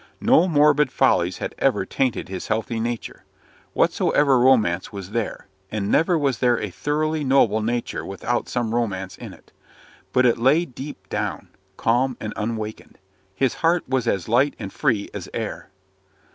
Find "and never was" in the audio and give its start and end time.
5.69-6.39